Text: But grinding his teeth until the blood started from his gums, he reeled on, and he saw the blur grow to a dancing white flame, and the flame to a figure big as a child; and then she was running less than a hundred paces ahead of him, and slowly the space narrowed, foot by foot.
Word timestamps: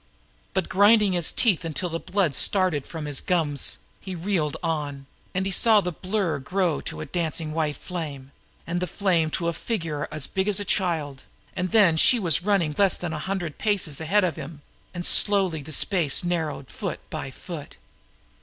But 0.55 0.67
grinding 0.67 1.13
his 1.13 1.31
teeth 1.31 1.63
until 1.63 1.87
the 1.89 1.99
blood 1.99 2.33
started 2.33 2.87
from 2.87 3.05
his 3.05 3.21
gums, 3.21 3.77
he 3.99 4.15
reeled 4.15 4.57
on, 4.63 5.05
and 5.35 5.45
he 5.45 5.51
saw 5.51 5.79
the 5.79 5.91
blur 5.91 6.39
grow 6.39 6.81
to 6.81 7.01
a 7.01 7.05
dancing 7.05 7.51
white 7.53 7.77
flame, 7.77 8.31
and 8.65 8.79
the 8.79 8.87
flame 8.87 9.29
to 9.37 9.47
a 9.47 9.53
figure 9.53 10.07
big 10.33 10.47
as 10.47 10.59
a 10.59 10.65
child; 10.65 11.21
and 11.55 11.69
then 11.69 11.97
she 11.97 12.17
was 12.17 12.41
running 12.41 12.73
less 12.79 12.97
than 12.97 13.13
a 13.13 13.19
hundred 13.19 13.59
paces 13.59 14.01
ahead 14.01 14.23
of 14.23 14.37
him, 14.37 14.63
and 14.91 15.05
slowly 15.05 15.61
the 15.61 15.71
space 15.71 16.23
narrowed, 16.23 16.67
foot 16.69 17.07
by 17.11 17.29
foot. 17.29 17.77